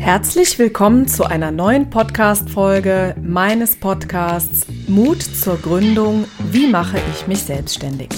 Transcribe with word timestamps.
Herzlich 0.00 0.58
willkommen 0.58 1.06
zu 1.06 1.24
einer 1.24 1.50
neuen 1.50 1.90
Podcast-Folge 1.90 3.14
meines 3.22 3.76
Podcasts 3.76 4.66
Mut 4.88 5.22
zur 5.22 5.58
Gründung. 5.58 6.24
Wie 6.50 6.66
mache 6.68 6.98
ich 7.12 7.26
mich 7.26 7.42
selbstständig? 7.42 8.08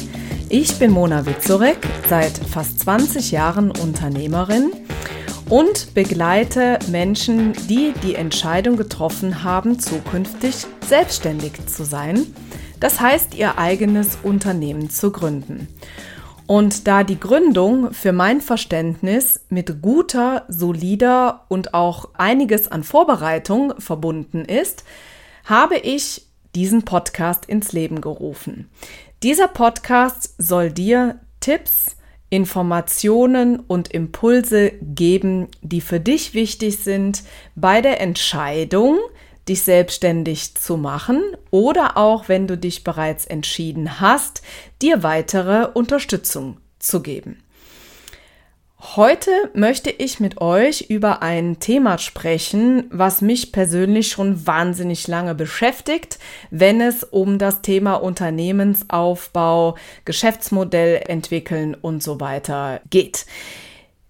Ich 0.48 0.78
bin 0.78 0.92
Mona 0.92 1.26
Witzorek, 1.26 1.78
seit 2.08 2.38
fast 2.38 2.78
20 2.78 3.32
Jahren 3.32 3.72
Unternehmerin 3.72 4.70
und 5.50 5.92
begleite 5.92 6.78
Menschen, 6.88 7.52
die 7.68 7.92
die 8.04 8.14
Entscheidung 8.14 8.76
getroffen 8.76 9.42
haben, 9.42 9.80
zukünftig 9.80 10.64
selbstständig 10.86 11.66
zu 11.66 11.84
sein. 11.84 12.32
Das 12.78 13.00
heißt, 13.00 13.34
ihr 13.34 13.58
eigenes 13.58 14.18
Unternehmen 14.22 14.88
zu 14.88 15.10
gründen. 15.10 15.66
Und 16.52 16.86
da 16.86 17.02
die 17.02 17.18
Gründung 17.18 17.94
für 17.94 18.12
mein 18.12 18.42
Verständnis 18.42 19.40
mit 19.48 19.80
guter, 19.80 20.44
solider 20.48 21.46
und 21.48 21.72
auch 21.72 22.10
einiges 22.12 22.68
an 22.68 22.82
Vorbereitung 22.82 23.72
verbunden 23.80 24.44
ist, 24.44 24.84
habe 25.46 25.78
ich 25.78 26.26
diesen 26.54 26.82
Podcast 26.82 27.46
ins 27.46 27.72
Leben 27.72 28.02
gerufen. 28.02 28.68
Dieser 29.22 29.48
Podcast 29.48 30.34
soll 30.36 30.70
dir 30.70 31.20
Tipps, 31.40 31.96
Informationen 32.28 33.58
und 33.58 33.90
Impulse 33.90 34.72
geben, 34.82 35.48
die 35.62 35.80
für 35.80 36.00
dich 36.00 36.34
wichtig 36.34 36.80
sind 36.80 37.22
bei 37.54 37.80
der 37.80 37.98
Entscheidung, 38.02 38.98
dich 39.48 39.62
selbstständig 39.62 40.54
zu 40.54 40.76
machen 40.76 41.22
oder 41.50 41.96
auch, 41.96 42.28
wenn 42.28 42.46
du 42.46 42.56
dich 42.56 42.84
bereits 42.84 43.26
entschieden 43.26 44.00
hast, 44.00 44.42
dir 44.80 45.02
weitere 45.02 45.68
Unterstützung 45.72 46.58
zu 46.78 47.02
geben. 47.02 47.42
Heute 48.96 49.30
möchte 49.54 49.90
ich 49.90 50.18
mit 50.18 50.40
euch 50.40 50.86
über 50.90 51.22
ein 51.22 51.60
Thema 51.60 51.98
sprechen, 51.98 52.84
was 52.90 53.20
mich 53.20 53.52
persönlich 53.52 54.08
schon 54.08 54.44
wahnsinnig 54.44 55.06
lange 55.06 55.36
beschäftigt, 55.36 56.18
wenn 56.50 56.80
es 56.80 57.04
um 57.04 57.38
das 57.38 57.62
Thema 57.62 57.94
Unternehmensaufbau, 57.94 59.76
Geschäftsmodell 60.04 61.00
entwickeln 61.06 61.76
und 61.80 62.02
so 62.02 62.18
weiter 62.18 62.80
geht. 62.90 63.24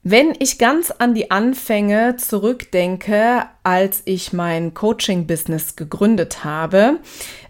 Wenn 0.05 0.35
ich 0.41 0.59
ganz 0.59 0.91
an 0.91 1.15
die 1.15 1.31
Anfänge 1.31 2.17
zurückdenke, 2.17 3.45
als 3.63 4.03
ich 4.05 4.33
mein 4.33 4.75
Coaching-Business 4.75 5.77
gegründet 5.77 6.43
habe, 6.43 6.99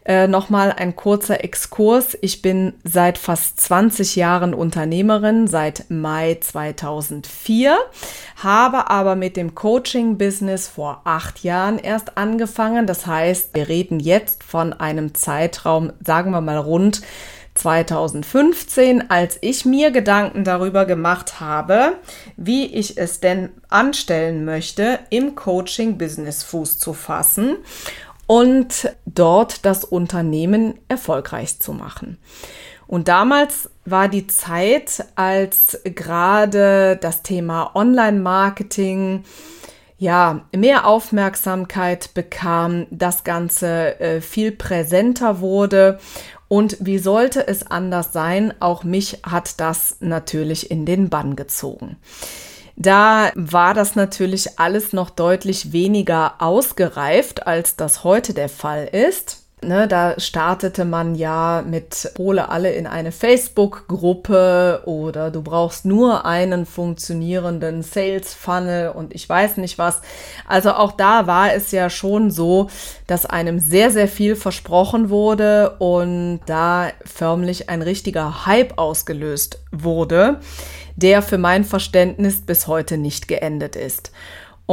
äh, 0.05 0.27
nochmal 0.29 0.71
ein 0.71 0.95
kurzer 0.95 1.43
Exkurs. 1.43 2.19
Ich 2.21 2.43
bin 2.43 2.75
seit 2.85 3.17
fast 3.17 3.59
20 3.59 4.17
Jahren 4.17 4.53
Unternehmerin, 4.53 5.47
seit 5.47 5.89
Mai 5.89 6.37
2004, 6.43 7.79
habe 8.37 8.91
aber 8.91 9.17
mit 9.17 9.39
dem 9.39 9.55
Coaching-Business 9.55 10.69
vor 10.69 11.01
acht 11.05 11.43
Jahren 11.45 11.79
erst 11.79 12.19
angefangen. 12.19 12.87
Das 12.87 13.07
heißt, 13.07 13.55
wir 13.55 13.69
reden 13.69 13.99
jetzt 13.99 14.43
von 14.43 14.75
einem 14.75 15.15
Zeitraum, 15.15 15.95
sagen 16.05 16.33
wir 16.33 16.43
mal 16.43 16.59
rund 16.59 17.01
2015, 17.55 19.11
als 19.11 19.39
ich 19.41 19.65
mir 19.65 19.91
Gedanken 19.91 20.45
darüber 20.45 20.87
gemacht 20.87 21.41
habe, 21.41 21.95
wie 22.37 22.67
ich 22.67 22.99
es 22.99 23.21
denn 23.21 23.51
anstellen 23.69 24.45
möchte, 24.45 25.01
im 25.11 25.35
Coaching-Business 25.35 26.45
Fuß 26.45 26.79
zu 26.79 26.95
fassen 26.95 27.57
und 28.27 28.91
dort 29.05 29.65
das 29.67 29.85
Unternehmen 29.85 30.75
erfolgreich 30.89 31.61
zu 31.61 31.73
machen. 31.73 32.19
Und 32.87 33.09
damals 33.09 33.71
war 33.85 34.09
die 34.09 34.27
Zeit, 34.27 35.05
als 35.15 35.81
gerade 35.85 36.97
das 37.01 37.23
Thema 37.23 37.75
Online-Marketing 37.75 39.25
ja, 40.03 40.41
mehr 40.53 40.89
Aufmerksamkeit 40.89 42.13
bekam, 42.13 42.89
das 42.91 43.23
Ganze 43.23 44.01
äh, 44.01 44.21
viel 44.21 44.51
präsenter 44.51 45.39
wurde 45.39 46.01
und 46.49 46.77
wie 46.81 46.99
sollte 46.99 47.47
es 47.47 47.65
anders 47.65 48.13
sein? 48.13 48.53
Auch 48.59 48.83
mich 48.83 49.21
hat 49.23 49.61
das 49.61 49.99
natürlich 50.01 50.73
in 50.73 50.87
den 50.87 51.09
Bann 51.09 51.37
gezogen. 51.37 51.99
Da 52.75 53.31
war 53.37 53.75
das 53.75 53.95
natürlich 53.95 54.59
alles 54.59 54.93
noch 54.93 55.09
deutlich 55.09 55.73
weniger 55.73 56.43
ausgereift, 56.43 57.47
als 57.47 57.77
das 57.77 58.03
heute 58.03 58.35
der 58.35 58.49
Fall 58.49 58.87
ist. 58.87 59.42
Ne, 59.65 59.87
da 59.87 60.19
startete 60.19 60.85
man 60.85 61.15
ja 61.15 61.63
mit 61.65 62.11
hole 62.19 62.49
alle 62.49 62.73
in 62.73 62.89
eine 62.89 63.13
Facebook-Gruppe 63.13 64.83
oder 64.87 65.31
du 65.31 65.41
brauchst 65.41 65.85
nur 65.85 66.25
einen 66.27 66.67
funktionierenden 66.67 67.85
Sales-Funnel 67.85 68.89
und 68.89 69.15
ich 69.15 69.29
weiß 69.29 69.59
nicht 69.59 69.79
was. 69.79 70.01
Also 70.49 70.73
auch 70.73 70.91
da 70.91 71.29
war 71.29 71.55
es 71.55 71.71
ja 71.71 71.91
schon 71.91 72.33
so, 72.33 72.71
dass 73.07 73.25
einem 73.25 73.61
sehr, 73.61 73.93
sehr 73.93 74.09
viel 74.09 74.35
versprochen 74.35 75.11
wurde 75.11 75.77
und 75.79 76.41
da 76.47 76.91
förmlich 77.05 77.71
ein 77.71 77.83
richtiger 77.83 78.45
Hype 78.47 78.79
ausgelöst 78.79 79.63
wurde, 79.71 80.41
der 80.97 81.23
für 81.23 81.39
mein 81.39 81.63
Verständnis 81.63 82.41
bis 82.41 82.67
heute 82.67 82.99
nicht 82.99 83.29
geendet 83.29 83.77
ist. 83.77 84.11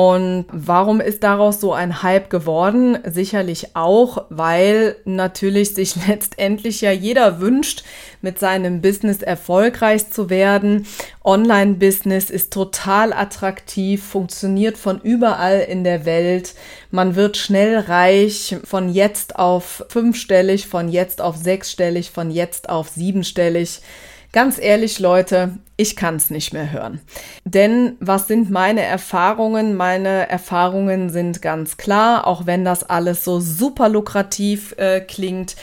Und 0.02 0.46
warum 0.54 1.02
ist 1.02 1.24
daraus 1.24 1.60
so 1.60 1.74
ein 1.74 2.02
Hype 2.04 2.30
geworden? 2.30 3.00
Sicherlich 3.04 3.76
auch, 3.76 4.28
weil 4.30 4.96
natürlich 5.04 5.76
sich 5.76 5.96
letztendlich 6.08 6.80
ja 6.80 6.92
jeder 6.94 7.42
wünscht, 7.42 7.84
mit 8.22 8.40
seinem 8.40 8.80
Business 8.80 9.22
erfolgreich 9.22 10.09
zu 10.09 10.30
werden. 10.30 10.88
Online-Business 11.26 12.30
ist 12.30 12.54
total 12.54 13.12
attraktiv, 13.12 14.02
funktioniert 14.02 14.78
von 14.78 15.02
überall 15.02 15.59
in 15.59 15.84
der 15.84 16.06
Welt. 16.06 16.54
Man 16.92 17.18
wird 17.18 17.36
schnell 17.36 17.78
reich, 17.78 18.56
von 18.64 18.88
jetzt 18.88 19.36
auf 19.36 19.84
fünfstellig, 19.90 20.68
von 20.68 20.88
jetzt 20.88 21.20
auf 21.22 21.36
sechsstellig, 21.36 22.12
von 22.12 22.32
jetzt 22.32 22.70
auf 22.70 22.88
siebenstellig. 22.88 23.82
Ganz 24.31 24.59
ehrlich, 24.59 25.00
Leute, 25.00 25.57
ich 25.75 25.95
kann 25.95 26.16
es 26.16 26.29
nicht 26.29 26.53
mehr 26.53 26.72
hören. 26.72 27.01
Denn 27.45 27.95
was 28.00 28.28
sind 28.28 28.51
meine 28.51 28.84
Erfahrungen? 28.84 29.75
Meine 29.75 30.29
Erfahrungen 30.29 31.09
sind 31.09 31.41
ganz 31.41 31.78
klar, 31.78 32.28
auch 32.28 32.45
wenn 32.45 32.63
das 32.63 32.84
alles 32.84 33.23
so 33.23 33.40
super 33.40 33.90
lukrativ 33.90 34.75
äh, 34.78 35.01
klingt. 35.01 35.56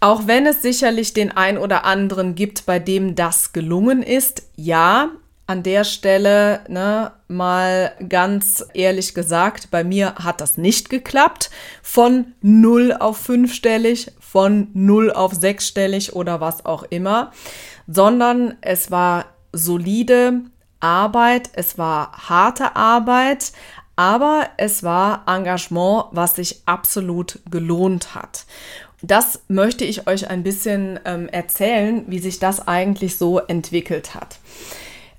Auch 0.00 0.26
wenn 0.26 0.46
es 0.46 0.62
sicherlich 0.62 1.12
den 1.12 1.36
ein 1.36 1.58
oder 1.58 1.84
anderen 1.84 2.34
gibt, 2.34 2.64
bei 2.64 2.78
dem 2.78 3.14
das 3.14 3.52
gelungen 3.52 4.02
ist, 4.02 4.44
ja, 4.56 5.10
an 5.46 5.62
der 5.62 5.84
Stelle 5.84 6.60
ne, 6.68 7.12
mal 7.28 7.92
ganz 8.08 8.64
ehrlich 8.74 9.14
gesagt, 9.14 9.70
bei 9.70 9.84
mir 9.84 10.16
hat 10.16 10.40
das 10.40 10.58
nicht 10.58 10.90
geklappt. 10.90 11.50
Von 11.82 12.32
0 12.42 12.96
auf 12.98 13.28
5-stellig, 13.28 14.12
von 14.30 14.68
0 14.74 15.12
auf 15.12 15.32
6-stellig 15.32 16.14
oder 16.14 16.40
was 16.40 16.64
auch 16.66 16.82
immer, 16.90 17.32
sondern 17.86 18.54
es 18.60 18.90
war 18.90 19.26
solide 19.52 20.42
Arbeit, 20.80 21.50
es 21.54 21.78
war 21.78 22.12
harte 22.28 22.76
Arbeit, 22.76 23.52
aber 23.94 24.48
es 24.56 24.82
war 24.82 25.24
Engagement, 25.26 26.06
was 26.10 26.36
sich 26.36 26.62
absolut 26.66 27.40
gelohnt 27.50 28.14
hat. 28.14 28.44
Das 29.02 29.40
möchte 29.48 29.84
ich 29.84 30.06
euch 30.06 30.28
ein 30.28 30.42
bisschen 30.42 30.98
ähm, 31.04 31.28
erzählen, 31.28 32.04
wie 32.08 32.18
sich 32.18 32.38
das 32.38 32.66
eigentlich 32.66 33.16
so 33.16 33.38
entwickelt 33.38 34.14
hat 34.14 34.38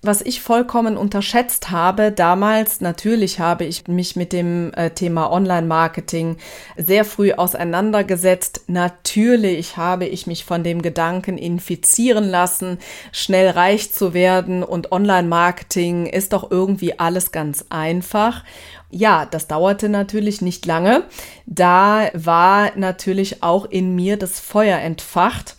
was 0.02 0.22
ich 0.22 0.41
vollkommen 0.41 0.97
unterschätzt 0.97 1.72
habe, 1.72 2.12
damals 2.12 2.81
natürlich 2.81 3.40
habe 3.40 3.66
ich 3.66 3.88
mich 3.88 4.16
mit 4.16 4.34
dem 4.34 4.72
äh, 4.74 4.91
Thema 4.91 5.31
Online-Marketing 5.31 6.38
sehr 6.78 7.03
früh 7.06 7.34
auseinandergesetzt. 7.34 8.62
Natürlich 8.68 9.78
habe 9.78 10.06
ich 10.06 10.28
mich 10.28 10.46
von 10.46 10.63
dem 10.63 10.81
Gedanken 10.81 11.38
infizieren 11.38 12.30
lassen, 12.30 12.78
schnell 13.12 13.50
reich 13.50 13.91
zu 13.91 14.13
werden 14.13 14.63
und 14.63 14.92
Online-Marketing 14.92 16.06
ist 16.06 16.33
doch 16.33 16.51
irgendwie 16.51 17.00
alles 17.00 17.31
ganz 17.31 17.66
einfach. 17.69 18.44
Ja, 18.89 19.25
das 19.25 19.48
dauerte 19.48 19.89
natürlich 19.89 20.42
nicht 20.42 20.66
lange. 20.66 21.04
Da 21.45 22.10
war 22.13 22.72
natürlich 22.75 23.44
auch 23.44 23.66
in 23.66 23.95
mir 23.95 24.18
das 24.18 24.39
Feuer 24.39 24.80
entfacht 24.80 25.56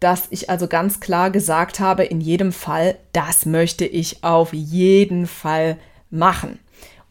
dass 0.00 0.26
ich 0.30 0.50
also 0.50 0.66
ganz 0.66 1.00
klar 1.00 1.30
gesagt 1.30 1.80
habe, 1.80 2.04
in 2.04 2.20
jedem 2.20 2.52
Fall, 2.52 2.96
das 3.12 3.46
möchte 3.46 3.86
ich 3.86 4.22
auf 4.22 4.52
jeden 4.52 5.26
Fall 5.26 5.78
machen. 6.10 6.58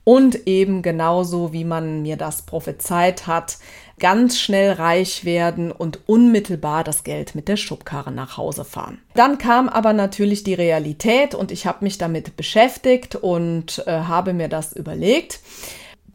Und 0.03 0.45
eben 0.47 0.83
genauso, 0.83 1.51
wie 1.51 1.63
man 1.63 2.03
mir 2.03 2.15
das 2.15 2.43
prophezeit 2.43 3.25
hat, 3.25 3.57
ganz 3.99 4.39
schnell 4.39 4.73
reich 4.73 5.25
werden 5.25 5.71
und 5.71 5.99
unmittelbar 6.05 6.83
das 6.83 7.03
Geld 7.03 7.33
mit 7.33 7.47
der 7.47 7.57
Schubkarre 7.57 8.11
nach 8.11 8.37
Hause 8.37 8.65
fahren. 8.65 8.99
Dann 9.15 9.39
kam 9.39 9.67
aber 9.67 9.93
natürlich 9.93 10.43
die 10.43 10.53
Realität 10.53 11.33
und 11.33 11.51
ich 11.51 11.65
habe 11.65 11.83
mich 11.83 11.97
damit 11.97 12.37
beschäftigt 12.37 13.15
und 13.15 13.83
äh, 13.87 14.01
habe 14.01 14.33
mir 14.33 14.47
das 14.47 14.73
überlegt 14.73 15.39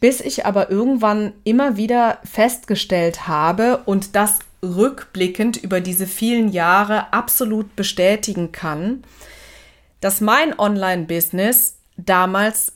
bis 0.01 0.23
ich 0.23 0.47
aber 0.47 0.71
irgendwann 0.71 1.35
immer 1.45 1.77
wieder 1.77 2.19
festgestellt 2.25 3.29
habe 3.29 3.83
und 3.85 4.17
das 4.17 4.39
rückblickend 4.63 5.57
über 5.57 5.81
diese 5.81 6.07
vielen 6.07 6.51
Jahre 6.51 7.13
absolut 7.13 7.77
bestätigen 7.77 8.53
kann, 8.53 9.03
dass 10.01 10.21
mein 10.21 10.59
Online-Business 10.59 11.77
damals 11.97 12.73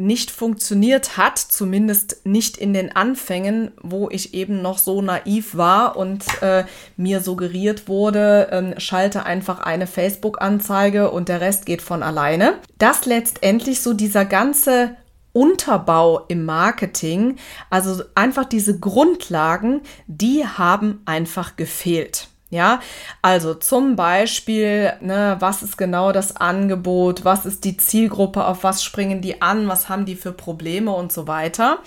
nicht 0.00 0.30
funktioniert 0.30 1.16
hat, 1.16 1.38
zumindest 1.38 2.24
nicht 2.24 2.56
in 2.56 2.72
den 2.72 2.94
Anfängen, 2.94 3.72
wo 3.82 4.08
ich 4.08 4.32
eben 4.32 4.62
noch 4.62 4.78
so 4.78 5.02
naiv 5.02 5.56
war 5.56 5.96
und 5.96 6.24
äh, 6.40 6.64
mir 6.96 7.20
suggeriert 7.20 7.88
wurde, 7.88 8.74
äh, 8.76 8.80
schalte 8.80 9.26
einfach 9.26 9.58
eine 9.58 9.88
Facebook-Anzeige 9.88 11.10
und 11.10 11.28
der 11.28 11.40
Rest 11.40 11.66
geht 11.66 11.82
von 11.82 12.04
alleine. 12.04 12.54
Dass 12.78 13.06
letztendlich 13.06 13.80
so 13.80 13.92
dieser 13.92 14.24
ganze 14.24 14.94
Unterbau 15.38 16.24
im 16.26 16.44
Marketing, 16.44 17.36
also 17.70 18.02
einfach 18.16 18.44
diese 18.44 18.80
Grundlagen, 18.80 19.82
die 20.08 20.44
haben 20.44 21.00
einfach 21.04 21.54
gefehlt. 21.54 22.26
Ja, 22.50 22.80
also 23.22 23.54
zum 23.54 23.94
Beispiel, 23.94 24.94
ne, 25.00 25.36
was 25.38 25.62
ist 25.62 25.78
genau 25.78 26.10
das 26.10 26.34
Angebot, 26.34 27.24
was 27.24 27.46
ist 27.46 27.64
die 27.64 27.76
Zielgruppe, 27.76 28.46
auf 28.46 28.64
was 28.64 28.82
springen 28.82 29.20
die 29.20 29.42
an, 29.42 29.68
was 29.68 29.88
haben 29.88 30.06
die 30.06 30.16
für 30.16 30.32
Probleme 30.32 30.90
und 30.90 31.12
so 31.12 31.28
weiter. 31.28 31.78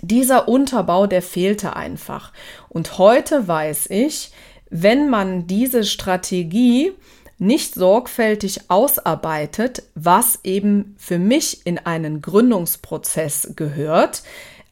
Dieser 0.00 0.48
Unterbau, 0.48 1.06
der 1.06 1.22
fehlte 1.22 1.76
einfach. 1.76 2.32
Und 2.68 2.98
heute 2.98 3.46
weiß 3.46 3.90
ich, 3.90 4.32
wenn 4.70 5.08
man 5.08 5.46
diese 5.46 5.84
Strategie 5.84 6.94
nicht 7.38 7.74
sorgfältig 7.74 8.62
ausarbeitet, 8.68 9.84
was 9.94 10.40
eben 10.44 10.96
für 10.98 11.18
mich 11.18 11.64
in 11.64 11.78
einen 11.78 12.20
Gründungsprozess 12.20 13.52
gehört, 13.54 14.22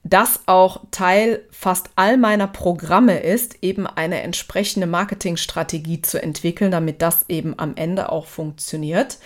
das 0.02 0.40
auch 0.46 0.82
Teil 0.90 1.42
fast 1.50 1.90
all 1.96 2.16
meiner 2.16 2.46
Programme 2.46 3.18
ist, 3.18 3.58
eben 3.62 3.86
eine 3.86 4.22
entsprechende 4.22 4.86
Marketingstrategie 4.86 6.02
zu 6.02 6.22
entwickeln, 6.22 6.70
damit 6.70 7.02
das 7.02 7.24
eben 7.28 7.58
am 7.58 7.74
Ende 7.76 8.10
auch 8.10 8.26
funktioniert, 8.26 9.18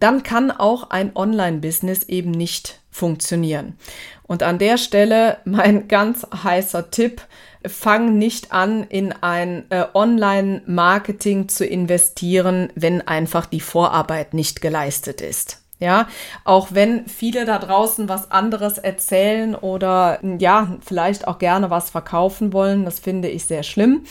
dann 0.00 0.22
kann 0.22 0.50
auch 0.50 0.90
ein 0.90 1.14
Online-Business 1.14 2.04
eben 2.04 2.30
nicht 2.30 2.80
funktionieren. 2.94 3.76
Und 4.22 4.42
an 4.42 4.58
der 4.58 4.78
Stelle 4.78 5.38
mein 5.44 5.88
ganz 5.88 6.26
heißer 6.42 6.90
Tipp, 6.90 7.22
fang 7.66 8.18
nicht 8.18 8.52
an, 8.52 8.84
in 8.84 9.12
ein 9.12 9.64
äh, 9.70 9.84
Online-Marketing 9.94 11.48
zu 11.48 11.64
investieren, 11.66 12.70
wenn 12.74 13.00
einfach 13.00 13.46
die 13.46 13.60
Vorarbeit 13.60 14.34
nicht 14.34 14.60
geleistet 14.60 15.22
ist. 15.22 15.62
Ja, 15.80 16.08
auch 16.44 16.68
wenn 16.70 17.08
viele 17.08 17.44
da 17.46 17.58
draußen 17.58 18.08
was 18.08 18.30
anderes 18.30 18.78
erzählen 18.78 19.54
oder 19.56 20.20
ja, 20.38 20.76
vielleicht 20.84 21.26
auch 21.26 21.38
gerne 21.38 21.68
was 21.68 21.90
verkaufen 21.90 22.52
wollen, 22.52 22.84
das 22.84 23.00
finde 23.00 23.28
ich 23.28 23.46
sehr 23.46 23.64
schlimm 23.64 24.04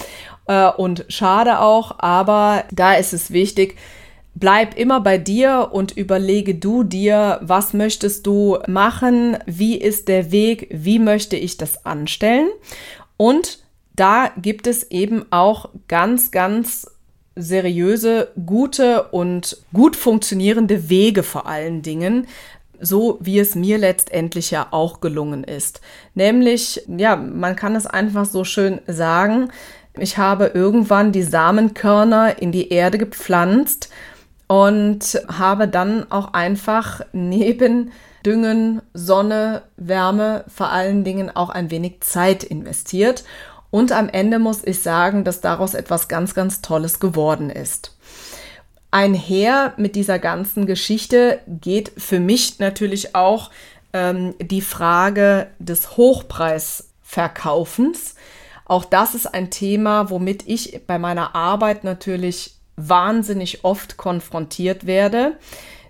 äh, 0.47 0.69
und 0.69 1.05
schade 1.07 1.59
auch, 1.59 1.99
aber 1.99 2.65
da 2.71 2.95
ist 2.95 3.13
es 3.13 3.31
wichtig, 3.31 3.77
Bleib 4.35 4.77
immer 4.77 4.99
bei 4.99 5.17
dir 5.17 5.69
und 5.71 5.95
überlege 5.95 6.55
du 6.55 6.83
dir, 6.83 7.39
was 7.43 7.73
möchtest 7.73 8.25
du 8.25 8.57
machen, 8.67 9.37
wie 9.45 9.77
ist 9.77 10.07
der 10.07 10.31
Weg, 10.31 10.67
wie 10.71 10.97
möchte 10.97 11.35
ich 11.35 11.57
das 11.57 11.85
anstellen. 11.85 12.49
Und 13.15 13.59
da 13.95 14.31
gibt 14.41 14.65
es 14.65 14.89
eben 14.89 15.25
auch 15.31 15.69
ganz, 15.87 16.31
ganz 16.31 16.87
seriöse, 17.35 18.31
gute 18.45 19.03
und 19.09 19.57
gut 19.71 19.95
funktionierende 19.95 20.89
Wege 20.89 21.23
vor 21.23 21.47
allen 21.47 21.81
Dingen, 21.81 22.27
so 22.79 23.17
wie 23.21 23.39
es 23.39 23.55
mir 23.55 23.77
letztendlich 23.77 24.51
ja 24.51 24.67
auch 24.71 24.99
gelungen 24.99 25.43
ist. 25.43 25.81
Nämlich, 26.15 26.83
ja, 26.87 27.15
man 27.15 27.55
kann 27.55 27.75
es 27.75 27.85
einfach 27.85 28.25
so 28.25 28.43
schön 28.43 28.81
sagen, 28.87 29.49
ich 29.97 30.17
habe 30.17 30.47
irgendwann 30.47 31.11
die 31.11 31.23
Samenkörner 31.23 32.41
in 32.41 32.51
die 32.51 32.69
Erde 32.69 32.97
gepflanzt 32.97 33.89
und 34.47 35.19
habe 35.27 35.67
dann 35.67 36.11
auch 36.11 36.33
einfach 36.33 37.01
neben 37.11 37.91
Düngen, 38.25 38.81
Sonne, 38.93 39.63
Wärme, 39.75 40.45
vor 40.47 40.69
allen 40.69 41.03
Dingen 41.03 41.29
auch 41.35 41.49
ein 41.49 41.71
wenig 41.71 41.99
Zeit 42.01 42.43
investiert. 42.43 43.23
Und 43.69 43.91
am 43.91 44.07
Ende 44.07 44.39
muss 44.39 44.63
ich 44.63 44.81
sagen, 44.81 45.23
dass 45.23 45.41
daraus 45.41 45.73
etwas 45.73 46.07
ganz, 46.07 46.35
ganz 46.35 46.61
Tolles 46.61 46.99
geworden 46.99 47.49
ist. 47.49 47.97
Einher 48.91 49.73
mit 49.77 49.95
dieser 49.95 50.19
ganzen 50.19 50.67
Geschichte 50.67 51.39
geht 51.47 51.91
für 51.97 52.19
mich 52.19 52.59
natürlich 52.59 53.15
auch 53.15 53.49
ähm, 53.91 54.35
die 54.39 54.61
Frage 54.61 55.47
des 55.57 55.97
Hochpreisverkaufens. 55.97 58.13
Auch 58.65 58.85
das 58.85 59.15
ist 59.15 59.33
ein 59.33 59.49
Thema, 59.49 60.11
womit 60.11 60.47
ich 60.47 60.81
bei 60.85 60.99
meiner 60.99 61.33
Arbeit 61.35 61.83
natürlich 61.83 62.57
wahnsinnig 62.75 63.63
oft 63.63 63.97
konfrontiert 63.97 64.85
werde. 64.85 65.37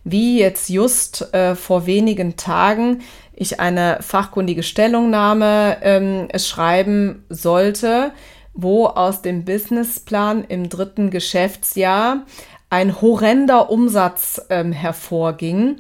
Wie 0.03 0.39
jetzt 0.39 0.69
just 0.69 1.33
äh, 1.33 1.56
vor 1.56 1.85
wenigen 1.85 2.35
Tagen 2.35 3.01
ich 3.35 3.59
eine 3.59 3.97
fachkundige 4.01 4.63
Stellungnahme 4.63 5.77
ähm, 5.81 6.27
schreiben 6.35 7.25
sollte, 7.30 8.12
wo 8.53 8.85
aus 8.85 9.21
dem 9.21 9.45
Businessplan 9.45 10.44
im 10.44 10.69
dritten 10.69 11.09
Geschäftsjahr 11.09 12.25
ein 12.69 13.01
horrender 13.01 13.69
Umsatz 13.69 14.41
ähm, 14.50 14.71
hervorging 14.71 15.77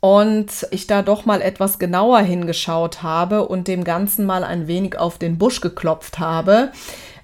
und 0.00 0.66
ich 0.70 0.86
da 0.86 1.02
doch 1.02 1.26
mal 1.26 1.42
etwas 1.42 1.78
genauer 1.78 2.20
hingeschaut 2.20 3.02
habe 3.02 3.46
und 3.46 3.68
dem 3.68 3.84
Ganzen 3.84 4.26
mal 4.26 4.44
ein 4.44 4.66
wenig 4.66 4.98
auf 4.98 5.18
den 5.18 5.38
Busch 5.38 5.60
geklopft 5.60 6.18
habe. 6.18 6.72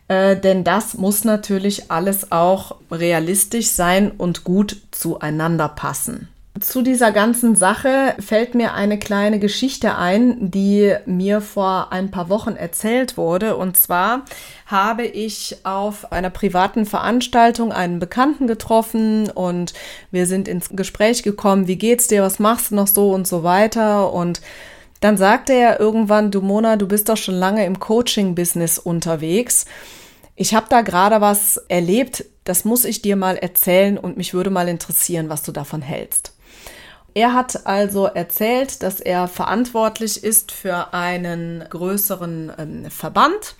Äh, 0.09 0.37
denn 0.37 0.65
das 0.65 0.95
muss 0.95 1.25
natürlich 1.25 1.91
alles 1.91 2.31
auch 2.31 2.77
realistisch 2.91 3.69
sein 3.69 4.11
und 4.11 4.45
gut 4.45 4.77
zueinander 4.91 5.69
passen. 5.69 6.29
Zu 6.61 6.81
dieser 6.81 7.13
ganzen 7.13 7.55
Sache 7.55 8.15
fällt 8.19 8.55
mir 8.55 8.73
eine 8.73 8.99
kleine 8.99 9.39
Geschichte 9.39 9.97
ein, 9.97 10.51
die 10.51 10.95
mir 11.05 11.43
vor 11.43 11.93
ein 11.93 12.11
paar 12.11 12.31
Wochen 12.31 12.57
erzählt 12.57 13.19
wurde. 13.19 13.57
Und 13.57 13.77
zwar 13.77 14.23
habe 14.65 15.05
ich 15.05 15.59
auf 15.65 16.13
einer 16.13 16.31
privaten 16.31 16.87
Veranstaltung 16.87 17.73
einen 17.73 17.99
Bekannten 17.99 18.47
getroffen 18.47 19.29
und 19.29 19.75
wir 20.11 20.27
sind 20.27 20.49
ins 20.49 20.71
Gespräch 20.71 21.23
gekommen, 21.23 21.67
wie 21.67 21.77
geht's 21.77 22.09
dir, 22.09 22.23
was 22.23 22.39
machst 22.39 22.71
du 22.71 22.77
noch 22.77 22.87
so 22.87 23.11
und 23.11 23.27
so 23.27 23.43
weiter. 23.43 24.13
Und 24.15 24.41
dann 25.01 25.17
sagte 25.17 25.53
er 25.53 25.81
irgendwann, 25.81 26.31
du 26.31 26.41
Mona, 26.41 26.77
du 26.77 26.89
bist 26.89 27.09
doch 27.09 27.17
schon 27.17 27.35
lange 27.35 27.65
im 27.67 27.79
Coaching-Business 27.79 28.79
unterwegs. 28.79 29.67
Ich 30.35 30.55
habe 30.55 30.67
da 30.69 30.83
gerade 30.83 31.21
was 31.21 31.57
erlebt, 31.69 32.25
das 32.45 32.65
muss 32.65 32.85
ich 32.85 33.03
dir 33.03 33.17
mal 33.17 33.37
erzählen 33.37 33.99
und 33.99 34.17
mich 34.17 34.35
würde 34.35 34.51
mal 34.51 34.69
interessieren, 34.69 35.29
was 35.29 35.43
du 35.43 35.53
davon 35.53 35.83
hältst. 35.83 36.33
Er 37.15 37.33
hat 37.33 37.67
also 37.67 38.05
erzählt, 38.07 38.83
dass 38.83 39.01
er 39.01 39.27
verantwortlich 39.27 40.23
ist 40.23 40.53
für 40.53 40.93
einen 40.93 41.65
größeren 41.71 42.53
ähm, 42.59 42.91
Verband. 42.91 43.57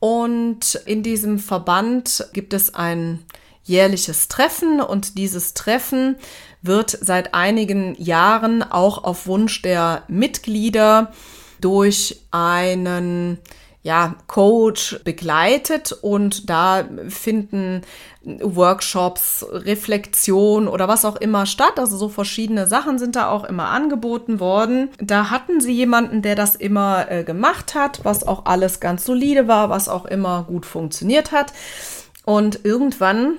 Und 0.00 0.74
in 0.86 1.04
diesem 1.04 1.38
Verband 1.38 2.28
gibt 2.32 2.52
es 2.52 2.74
ein 2.74 3.24
jährliches 3.70 4.28
Treffen 4.28 4.80
und 4.80 5.16
dieses 5.16 5.54
Treffen 5.54 6.16
wird 6.60 6.90
seit 6.90 7.34
einigen 7.34 7.94
Jahren 8.02 8.62
auch 8.62 9.04
auf 9.04 9.26
Wunsch 9.26 9.62
der 9.62 10.02
Mitglieder 10.08 11.12
durch 11.60 12.20
einen 12.30 13.38
ja, 13.82 14.16
Coach 14.26 15.00
begleitet 15.04 15.92
und 15.92 16.50
da 16.50 16.84
finden 17.08 17.80
Workshops, 18.22 19.46
Reflexion 19.50 20.68
oder 20.68 20.86
was 20.86 21.06
auch 21.06 21.16
immer 21.16 21.46
statt. 21.46 21.78
Also 21.78 21.96
so 21.96 22.10
verschiedene 22.10 22.66
Sachen 22.66 22.98
sind 22.98 23.16
da 23.16 23.30
auch 23.30 23.44
immer 23.44 23.68
angeboten 23.68 24.38
worden. 24.38 24.90
Da 24.98 25.30
hatten 25.30 25.62
sie 25.62 25.72
jemanden, 25.72 26.20
der 26.20 26.34
das 26.34 26.56
immer 26.56 27.10
äh, 27.10 27.24
gemacht 27.24 27.74
hat, 27.74 28.00
was 28.04 28.26
auch 28.26 28.44
alles 28.44 28.80
ganz 28.80 29.06
solide 29.06 29.48
war, 29.48 29.70
was 29.70 29.88
auch 29.88 30.04
immer 30.04 30.42
gut 30.42 30.66
funktioniert 30.66 31.32
hat. 31.32 31.54
Und 32.26 32.66
irgendwann 32.66 33.38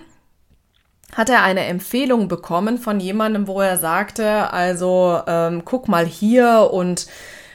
hat 1.15 1.29
er 1.29 1.43
eine 1.43 1.65
Empfehlung 1.65 2.27
bekommen 2.27 2.77
von 2.77 2.99
jemandem, 2.99 3.47
wo 3.47 3.61
er 3.61 3.77
sagte, 3.77 4.51
also 4.51 5.19
ähm, 5.27 5.63
guck 5.65 5.87
mal 5.87 6.05
hier 6.05 6.69
und 6.71 7.07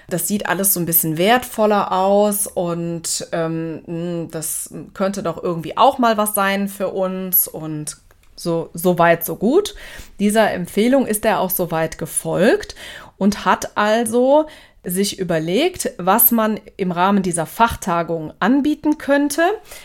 das 0.09 0.29
sieht 0.29 0.47
alles 0.47 0.73
so 0.73 0.81
ein 0.81 0.87
bisschen 0.87 1.19
wertvoller 1.19 1.93
aus 1.93 2.47
und 2.47 3.27
ähm, 3.33 3.83
hm, 3.87 4.31
das 4.31 4.73
könnte 4.95 5.23
doch 5.23 5.43
irgendwie 5.43 5.77
auch 5.77 5.99
mal 5.99 6.17
was 6.17 6.35
sein 6.35 6.69
für 6.69 6.89
uns 6.89 7.49
und 7.49 7.97
so, 8.37 8.71
so 8.75 8.99
weit, 8.99 9.25
so 9.25 9.37
gut. 9.37 9.75
Dieser 10.21 10.53
Empfehlung 10.53 11.07
ist 11.07 11.25
er 11.25 11.41
auch 11.41 11.51
so 11.51 11.71
weit 11.71 11.99
gefolgt 11.99 12.77
und 13.19 13.45
hat 13.45 13.77
also 13.77 14.47
sich 14.87 15.19
überlegt, 15.19 15.91
was 15.99 16.31
man 16.31 16.61
im 16.77 16.93
Rahmen 16.93 17.23
dieser 17.23 17.45
Fachtagung 17.45 18.33
anbieten 18.39 18.99
könnte, 18.99 19.43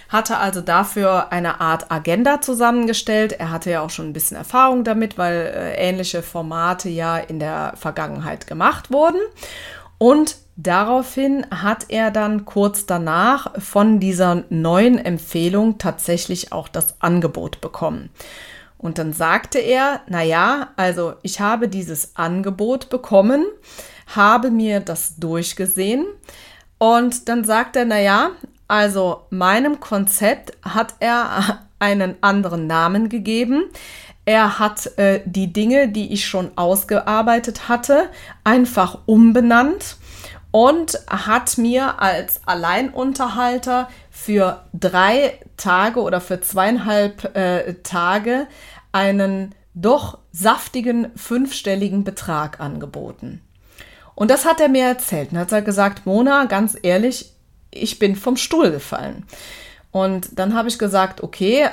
hatte 0.09 0.37
also 0.37 0.61
dafür 0.61 1.31
eine 1.31 1.59
Art 1.59 1.91
Agenda 1.91 2.39
zusammengestellt. 2.39 3.33
Er 3.33 3.49
hatte 3.49 3.71
ja 3.71 3.81
auch 3.81 3.89
schon 3.89 4.09
ein 4.09 4.13
bisschen 4.13 4.37
Erfahrung 4.37 4.83
damit, 4.83 5.17
weil 5.17 5.51
äh, 5.55 5.73
ähnliche 5.73 6.21
Formate 6.21 6.87
ja 6.89 7.17
in 7.17 7.39
der 7.39 7.73
Vergangenheit 7.75 8.45
gemacht 8.45 8.91
wurden. 8.91 9.19
Und 9.97 10.37
daraufhin 10.55 11.47
hat 11.49 11.85
er 11.89 12.11
dann 12.11 12.45
kurz 12.45 12.85
danach 12.85 13.59
von 13.59 13.99
dieser 13.99 14.43
neuen 14.49 14.99
Empfehlung 14.99 15.79
tatsächlich 15.79 16.51
auch 16.51 16.67
das 16.67 17.01
Angebot 17.01 17.59
bekommen. 17.59 18.11
Und 18.81 18.97
dann 18.97 19.13
sagte 19.13 19.59
er, 19.59 20.01
na 20.07 20.23
ja, 20.23 20.69
also 20.75 21.13
ich 21.21 21.39
habe 21.39 21.67
dieses 21.67 22.15
Angebot 22.15 22.89
bekommen, 22.89 23.45
habe 24.07 24.49
mir 24.49 24.79
das 24.79 25.17
durchgesehen 25.17 26.05
und 26.79 27.29
dann 27.29 27.43
sagt 27.43 27.75
er, 27.75 27.85
naja, 27.85 28.31
also 28.67 29.27
meinem 29.29 29.79
Konzept 29.79 30.57
hat 30.63 30.95
er 30.99 31.59
einen 31.79 32.15
anderen 32.21 32.65
Namen 32.65 33.07
gegeben. 33.09 33.65
Er 34.25 34.57
hat 34.57 34.97
äh, 34.97 35.21
die 35.25 35.53
Dinge, 35.53 35.87
die 35.87 36.11
ich 36.11 36.25
schon 36.25 36.51
ausgearbeitet 36.55 37.69
hatte, 37.69 38.09
einfach 38.43 38.99
umbenannt 39.05 39.97
und 40.51 40.99
hat 41.07 41.57
mir 41.57 42.01
als 42.01 42.41
Alleinunterhalter 42.45 43.89
für 44.09 44.63
drei 44.73 45.39
Tage 45.57 46.01
oder 46.01 46.21
für 46.21 46.41
zweieinhalb 46.41 47.35
äh, 47.35 47.75
Tage 47.83 48.47
einen 48.91 49.55
doch 49.73 50.17
saftigen 50.33 51.07
fünfstelligen 51.15 52.03
Betrag 52.03 52.59
angeboten. 52.59 53.41
Und 54.15 54.29
das 54.29 54.45
hat 54.45 54.59
er 54.59 54.67
mir 54.67 54.85
erzählt. 54.85 55.31
Und 55.31 55.37
hat 55.37 55.51
er 55.53 55.61
gesagt, 55.61 56.05
Mona, 56.05 56.45
ganz 56.45 56.77
ehrlich, 56.81 57.31
ich 57.71 57.99
bin 57.99 58.17
vom 58.17 58.35
Stuhl 58.35 58.71
gefallen. 58.71 59.25
Und 59.91 60.37
dann 60.37 60.53
habe 60.53 60.67
ich 60.67 60.77
gesagt, 60.77 61.23
okay, 61.23 61.69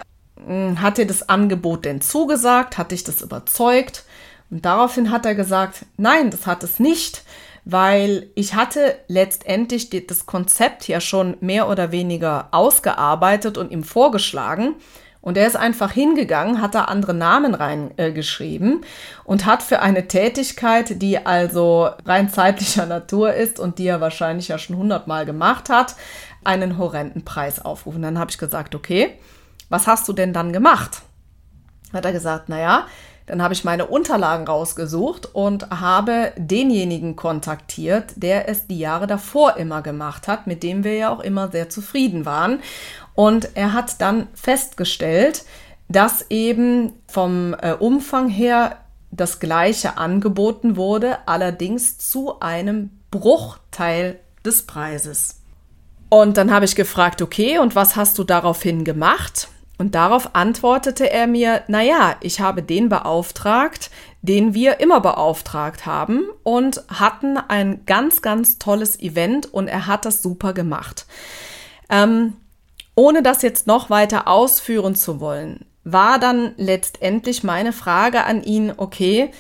hm, 0.47 0.81
hat 0.81 0.99
dir 0.99 1.07
das 1.07 1.29
Angebot 1.29 1.85
denn 1.85 2.01
zugesagt? 2.01 2.79
Hat 2.79 2.93
dich 2.93 3.03
das 3.03 3.23
überzeugt? 3.23 4.05
Und 4.51 4.65
daraufhin 4.65 5.11
hat 5.11 5.27
er 5.27 5.35
gesagt, 5.35 5.85
nein, 5.97 6.31
das 6.31 6.47
hat 6.47 6.63
es 6.63 6.79
nicht, 6.79 7.23
weil 7.65 8.29
ich 8.35 8.55
hatte 8.55 8.97
letztendlich 9.09 9.91
das 10.07 10.27
Konzept 10.27 10.89
ja 10.89 11.01
schon 11.01 11.37
mehr 11.41 11.69
oder 11.69 11.93
weniger 11.93 12.49
ausgearbeitet 12.53 13.59
und 13.59 13.71
ihm 13.71 13.85
vorgeschlagen. 13.85 14.75
Und 15.21 15.37
er 15.37 15.47
ist 15.47 15.57
einfach 15.57 15.93
hingegangen, 15.93 16.63
hat 16.63 16.75
da 16.75 16.85
andere 16.85 17.13
Namen 17.13 17.55
reingeschrieben 17.55 18.83
äh, 18.83 18.87
und 19.25 19.47
hat 19.47 19.63
für 19.63 19.81
eine 19.81 20.07
Tätigkeit, 20.07 21.03
die 21.03 21.27
also 21.27 21.91
rein 22.07 22.31
zeitlicher 22.31 22.87
Natur 22.87 23.35
ist 23.35 23.59
und 23.59 23.79
die 23.79 23.89
er 23.89 24.01
wahrscheinlich 24.01 24.49
ja 24.49 24.59
schon 24.59 24.77
hundertmal 24.77 25.27
gemacht 25.27 25.71
hat, 25.71 25.97
einen 26.45 26.79
horrenden 26.79 27.25
Preis 27.25 27.63
aufrufen. 27.63 28.03
Dann 28.03 28.19
habe 28.19 28.31
ich 28.31 28.39
gesagt, 28.39 28.75
okay, 28.75 29.19
was 29.69 29.87
hast 29.87 30.09
du 30.09 30.13
denn 30.13 30.33
dann 30.33 30.53
gemacht? 30.53 31.03
Hat 31.93 32.05
er 32.05 32.13
gesagt, 32.13 32.49
naja, 32.49 32.87
dann 33.29 33.43
habe 33.43 33.55
ich 33.55 33.65
meine 33.65 33.87
Unterlagen 33.87 34.47
rausgesucht 34.47 35.35
und 35.35 35.71
habe 35.71 36.33
denjenigen 36.37 37.15
kontaktiert, 37.15 38.13
der 38.17 38.49
es 38.49 38.67
die 38.67 38.79
Jahre 38.79 39.07
davor 39.07 39.57
immer 39.57 39.83
gemacht 39.83 40.29
hat, 40.29 40.47
mit 40.47 40.63
dem 40.63 40.85
wir 40.85 40.95
ja 40.95 41.11
auch 41.11 41.21
immer 41.21 41.51
sehr 41.51 41.69
zufrieden 41.69 42.25
waren. 42.25 42.61
Und 43.15 43.51
er 43.55 43.73
hat 43.73 44.01
dann 44.01 44.29
festgestellt, 44.35 45.45
dass 45.89 46.27
eben 46.31 46.93
vom 47.07 47.55
äh, 47.61 47.73
Umfang 47.73 48.29
her 48.29 48.77
das 49.11 49.41
gleiche 49.41 49.97
angeboten 49.97 50.77
wurde, 50.77 51.19
allerdings 51.27 51.99
zu 51.99 52.41
einem 52.41 52.91
Bruchteil 53.11 54.21
des 54.45 54.67
Preises. 54.67 55.41
Und 56.11 56.37
dann 56.37 56.51
habe 56.51 56.65
ich 56.65 56.75
gefragt, 56.75 57.23
okay, 57.23 57.59
und 57.59 57.75
was 57.75 57.97
hast 57.97 58.19
du 58.19 58.25
daraufhin 58.25 58.85
gemacht? 58.85 59.49
Und 59.79 59.95
darauf 59.95 60.35
antwortete 60.35 61.09
er 61.09 61.29
mir, 61.29 61.63
naja, 61.69 62.17
ich 62.21 62.41
habe 62.41 62.63
den 62.63 62.89
beauftragt, 62.89 63.91
den 64.23 64.53
wir 64.53 64.81
immer 64.81 65.01
beauftragt 65.01 65.87
haben 65.87 66.25
und 66.43 66.83
hatten 66.89 67.37
ein 67.37 67.87
ganz, 67.87 68.21
ganz 68.21 68.59
tolles 68.59 68.99
Event 68.99 69.47
und 69.47 69.69
er 69.69 69.87
hat 69.87 70.05
das 70.05 70.21
super 70.21 70.53
gemacht. 70.53 71.07
Ähm, 71.89 72.35
ohne 72.97 73.23
das 73.23 73.43
jetzt 73.43 73.69
noch 73.69 73.89
weiter 73.89 74.27
ausführen 74.27 74.97
zu 74.97 75.21
wollen, 75.21 75.65
war 75.85 76.19
dann 76.19 76.55
letztendlich 76.57 77.45
meine 77.45 77.73
Frage 77.73 78.25
an 78.25 78.43
ihn, 78.43 78.73
okay, 78.77 79.31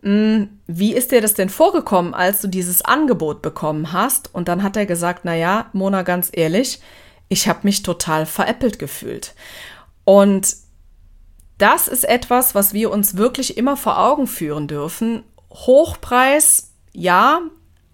mh, 0.00 0.10
hm, 0.10 0.48
wie 0.66 0.94
ist 0.94 1.12
dir 1.12 1.20
das 1.20 1.34
denn 1.34 1.50
vorgekommen, 1.50 2.14
als 2.14 2.40
du 2.40 2.48
dieses 2.48 2.82
Angebot 2.82 3.42
bekommen 3.42 3.92
hast? 3.92 4.34
Und 4.34 4.48
dann 4.48 4.62
hat 4.62 4.78
er 4.78 4.86
gesagt, 4.86 5.26
naja, 5.26 5.66
Mona, 5.74 6.00
ganz 6.00 6.30
ehrlich, 6.32 6.80
ich 7.28 7.48
habe 7.48 7.60
mich 7.62 7.82
total 7.82 8.26
veräppelt 8.26 8.78
gefühlt. 8.78 9.34
Und 10.04 10.56
das 11.58 11.88
ist 11.88 12.04
etwas, 12.04 12.54
was 12.54 12.74
wir 12.74 12.90
uns 12.90 13.16
wirklich 13.16 13.56
immer 13.56 13.76
vor 13.76 13.98
Augen 13.98 14.26
führen 14.26 14.66
dürfen. 14.66 15.22
Hochpreis, 15.50 16.72
ja, 16.92 17.40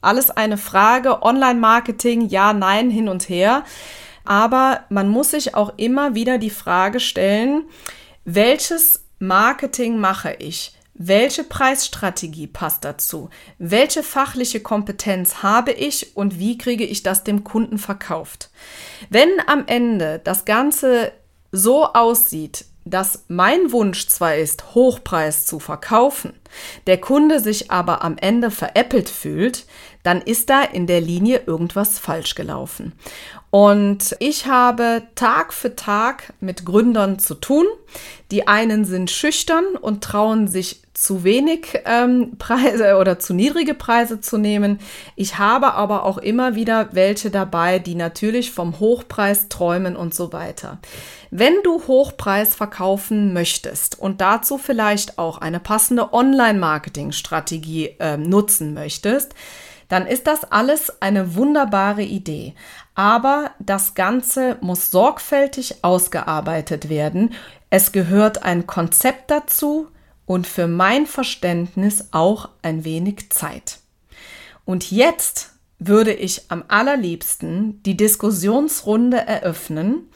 alles 0.01 0.31
eine 0.31 0.57
Frage. 0.57 1.23
Online-Marketing, 1.23 2.29
ja, 2.29 2.53
nein, 2.53 2.91
hin 2.91 3.09
und 3.09 3.29
her. 3.29 3.65
Aber 4.25 4.85
man 4.89 5.09
muss 5.09 5.33
sich 5.33 5.55
auch 5.55 5.75
immer 5.77 6.15
wieder 6.15 6.39
die 6.39 6.51
Frage 6.51 7.01
stellen, 7.01 7.65
welches 8.25 9.05
Marketing 9.19 9.99
mache 9.99 10.35
ich? 10.39 10.73
Welche 11.03 11.45
Preisstrategie 11.45 12.47
passt 12.47 12.85
dazu? 12.85 13.31
Welche 13.57 14.03
fachliche 14.03 14.61
Kompetenz 14.61 15.43
habe 15.43 15.73
ich 15.73 16.15
und 16.15 16.39
wie 16.39 16.59
kriege 16.59 16.85
ich 16.85 17.03
das 17.03 17.25
dem 17.25 17.43
Kunden 17.43 17.79
verkauft? 17.79 18.51
Wenn 19.09 19.31
am 19.47 19.65
Ende 19.67 20.21
das 20.23 20.45
Ganze 20.45 21.13
so 21.53 21.87
aussieht, 21.87 22.67
dass 22.85 23.25
mein 23.29 23.73
Wunsch 23.73 24.09
zwar 24.09 24.37
ist, 24.37 24.75
Hochpreis 24.75 25.47
zu 25.47 25.59
verkaufen, 25.59 26.35
der 26.87 27.01
Kunde 27.01 27.41
sich 27.41 27.71
aber 27.71 28.05
am 28.05 28.19
Ende 28.19 28.51
veräppelt 28.51 29.09
fühlt, 29.09 29.65
dann 30.03 30.21
ist 30.23 30.51
da 30.51 30.63
in 30.63 30.87
der 30.87 31.01
Linie 31.01 31.43
irgendwas 31.47 31.99
falsch 31.99 32.35
gelaufen. 32.35 32.93
Und 33.51 34.15
ich 34.21 34.47
habe 34.47 35.03
Tag 35.17 35.53
für 35.53 35.75
Tag 35.75 36.33
mit 36.41 36.65
Gründern 36.65 37.19
zu 37.19 37.35
tun. 37.35 37.67
Die 38.31 38.47
einen 38.47 38.85
sind 38.85 39.11
schüchtern 39.11 39.65
und 39.81 40.05
trauen 40.05 40.47
sich 40.47 40.83
zu 40.95 41.25
wenig 41.25 41.81
ähm, 41.85 42.37
Preise 42.39 42.97
oder 43.01 43.19
zu 43.19 43.35
niedrige 43.35 43.75
Preise 43.75 44.21
zu 44.21 44.39
nehmen. 44.39 44.79
Ich 45.17 45.39
habe 45.39 45.75
aber 45.75 46.05
auch 46.05 46.19
immer 46.19 46.55
wieder 46.55 46.91
welche 46.93 47.31
dabei, 47.31 47.81
die 47.81 47.97
natürlich 47.97 48.53
vom 48.53 48.79
Hochpreis 48.79 49.49
träumen 49.49 49.97
und 49.97 50.15
so 50.15 50.33
weiter. 50.33 50.79
Wenn 51.33 51.55
du 51.65 51.87
Hochpreis 51.87 52.55
verkaufen 52.55 53.33
möchtest 53.33 53.99
und 53.99 54.21
dazu 54.21 54.59
vielleicht 54.59 55.19
auch 55.19 55.39
eine 55.39 55.59
passende 55.59 56.13
Online-Marketing-Strategie 56.13 57.97
äh, 57.99 58.17
nutzen 58.17 58.75
möchtest, 58.75 59.35
dann 59.91 60.07
ist 60.07 60.27
das 60.27 60.45
alles 60.45 61.03
eine 61.03 61.35
wunderbare 61.35 62.03
Idee. 62.03 62.55
Aber 62.95 63.51
das 63.59 63.95
Ganze 63.95 64.57
muss 64.63 64.91
sorgfältig 64.91 65.85
ausgearbeitet 65.85 66.89
werden. 66.89 67.35
Es 67.69 67.93
gehört 67.93 68.43
ein 68.43 68.67
Konzept 68.67 69.31
dazu 69.31 69.89
und 70.27 70.47
für 70.47 70.69
mein 70.69 71.07
Verständnis 71.07 72.09
auch 72.13 72.49
ein 72.63 72.85
wenig 72.85 73.31
Zeit. 73.31 73.81
Und 74.65 74.91
jetzt 74.91 75.51
würde 75.81 76.13
ich 76.13 76.43
am 76.51 76.63
allerliebsten 76.69 77.83
die 77.83 77.97
Diskussionsrunde 77.97 79.17
eröffnen, 79.17 80.09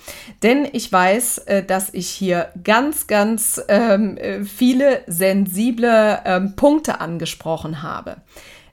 denn 0.42 0.68
ich 0.70 0.92
weiß, 0.92 1.38
äh, 1.38 1.64
dass 1.64 1.92
ich 1.92 2.10
hier 2.10 2.50
ganz, 2.62 3.06
ganz 3.06 3.60
ähm, 3.68 4.16
äh, 4.18 4.44
viele 4.44 5.02
sensible 5.06 6.20
ähm, 6.24 6.54
Punkte 6.54 7.00
angesprochen 7.00 7.82
habe. 7.82 8.18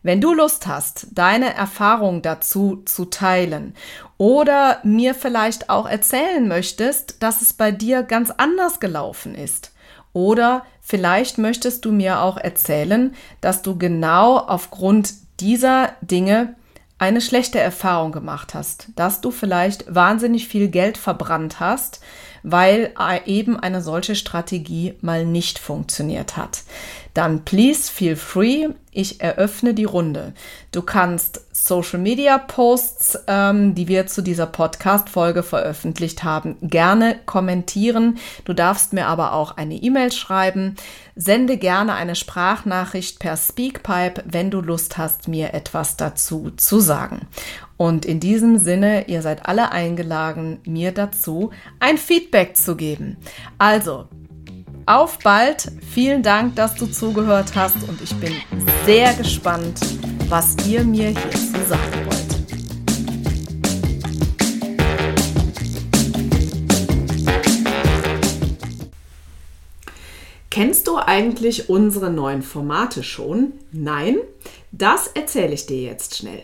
Wenn 0.04 0.20
du 0.20 0.34
Lust 0.34 0.66
hast, 0.66 1.08
deine 1.12 1.54
Erfahrung 1.54 2.22
dazu 2.22 2.82
zu 2.86 3.06
teilen 3.06 3.76
oder 4.18 4.80
mir 4.84 5.14
vielleicht 5.14 5.70
auch 5.70 5.88
erzählen 5.88 6.48
möchtest, 6.48 7.22
dass 7.22 7.42
es 7.42 7.54
bei 7.54 7.72
dir 7.72 8.02
ganz 8.02 8.32
anders 8.32 8.80
gelaufen 8.80 9.36
ist, 9.36 9.72
oder 10.14 10.66
vielleicht 10.82 11.38
möchtest 11.38 11.86
du 11.86 11.92
mir 11.92 12.20
auch 12.22 12.38
erzählen, 12.38 13.16
dass 13.40 13.62
du 13.62 13.78
genau 13.78 14.38
aufgrund 14.38 15.14
dieser 15.40 15.94
Dinge 16.02 16.56
eine 16.98 17.22
schlechte 17.22 17.60
Erfahrung 17.60 18.12
gemacht 18.12 18.54
hast, 18.54 18.90
dass 18.96 19.22
du 19.22 19.32
vielleicht 19.32 19.94
wahnsinnig 19.94 20.48
viel 20.48 20.68
Geld 20.68 20.98
verbrannt 20.98 21.60
hast, 21.60 22.02
weil 22.44 22.94
eben 23.26 23.60
eine 23.60 23.82
solche 23.82 24.16
Strategie 24.16 24.96
mal 25.02 25.26
nicht 25.26 25.60
funktioniert 25.60 26.38
hat 26.38 26.64
dann 27.14 27.44
please 27.44 27.92
feel 27.92 28.16
free. 28.16 28.70
Ich 28.94 29.22
eröffne 29.22 29.74
die 29.74 29.86
Runde. 29.86 30.34
Du 30.72 30.82
kannst 30.82 31.42
Social 31.54 32.00
Media 32.00 32.38
Posts, 32.38 33.20
ähm, 33.28 33.74
die 33.74 33.88
wir 33.88 34.08
zu 34.08 34.22
dieser 34.22 34.46
Podcast-Folge 34.46 35.44
veröffentlicht 35.44 36.24
haben, 36.24 36.58
gerne 36.62 37.18
kommentieren. 37.26 38.18
Du 38.44 38.54
darfst 38.54 38.92
mir 38.92 39.08
aber 39.08 39.34
auch 39.34 39.56
eine 39.56 39.76
E-Mail 39.76 40.12
schreiben. 40.12 40.76
Sende 41.16 41.58
gerne 41.58 41.94
eine 41.94 42.16
Sprachnachricht 42.16 43.20
per 43.20 43.38
Speakpipe, 43.38 44.24
wenn 44.26 44.52
du 44.52 44.62
Lust 44.62 44.98
hast, 44.98 45.28
mir 45.28 45.54
etwas 45.54 45.98
dazu 45.98 46.52
zu 46.52 46.80
sagen. 46.80 47.28
Und 47.82 48.06
in 48.06 48.20
diesem 48.20 48.60
Sinne, 48.60 49.08
ihr 49.08 49.24
seid 49.24 49.48
alle 49.48 49.72
eingeladen, 49.72 50.60
mir 50.68 50.92
dazu 50.92 51.50
ein 51.80 51.98
Feedback 51.98 52.56
zu 52.56 52.76
geben. 52.76 53.18
Also, 53.58 54.08
auf 54.86 55.18
bald. 55.18 55.72
Vielen 55.90 56.22
Dank, 56.22 56.56
dass 56.56 56.76
du 56.76 56.86
zugehört 56.86 57.56
hast 57.56 57.78
und 57.90 58.00
ich 58.00 58.14
bin 58.18 58.36
sehr 58.86 59.16
gespannt, 59.16 59.80
was 60.30 60.56
ihr 60.68 60.84
mir 60.84 61.08
hierzu 61.08 61.58
sagen 61.68 62.06
wollt. 62.06 62.22
Kennst 70.52 70.88
du 70.88 70.98
eigentlich 70.98 71.68
unsere 71.68 72.12
neuen 72.12 72.44
Formate 72.44 73.02
schon? 73.02 73.54
Nein? 73.72 74.18
Das 74.72 75.08
erzähle 75.08 75.54
ich 75.56 75.66
dir 75.66 75.82
jetzt 75.82 76.18
schnell. 76.18 76.44